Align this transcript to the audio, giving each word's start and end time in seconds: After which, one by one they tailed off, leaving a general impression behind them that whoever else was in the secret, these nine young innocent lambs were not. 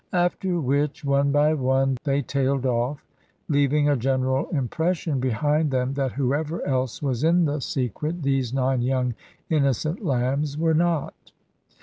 After 0.13 0.59
which, 0.59 1.05
one 1.05 1.31
by 1.31 1.53
one 1.53 1.95
they 2.05 2.23
tailed 2.23 2.65
off, 2.65 3.05
leaving 3.47 3.87
a 3.87 3.95
general 3.95 4.49
impression 4.49 5.19
behind 5.19 5.69
them 5.69 5.93
that 5.93 6.13
whoever 6.13 6.65
else 6.67 7.03
was 7.03 7.23
in 7.23 7.45
the 7.45 7.59
secret, 7.61 8.23
these 8.23 8.51
nine 8.51 8.81
young 8.81 9.13
innocent 9.51 10.03
lambs 10.03 10.57
were 10.57 10.73
not. 10.73 11.31